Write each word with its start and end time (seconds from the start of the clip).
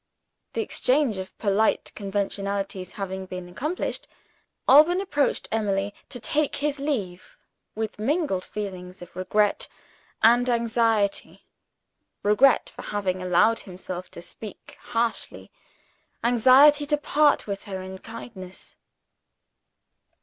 The 0.53 0.61
exchange 0.61 1.19
of 1.19 1.37
polite 1.37 1.91
conventionalities 1.93 2.93
having 2.93 3.27
been 3.27 3.47
accomplished, 3.47 4.07
Alban 4.67 4.99
approached 4.99 5.47
Emily 5.51 5.93
to 6.09 6.19
take 6.19 6.55
his 6.55 6.79
leave, 6.79 7.37
with 7.75 7.99
mingled 7.99 8.43
feelings 8.43 9.03
of 9.03 9.15
regret 9.15 9.67
and 10.23 10.49
anxiety 10.49 11.45
regret 12.23 12.67
for 12.75 12.81
having 12.81 13.21
allowed 13.21 13.59
himself 13.59 14.09
to 14.17 14.23
speak 14.23 14.75
harshly; 14.81 15.51
anxiety 16.23 16.87
to 16.87 16.97
part 16.97 17.45
with 17.45 17.65
her 17.65 17.79
in 17.83 17.99
kindness. 17.99 18.75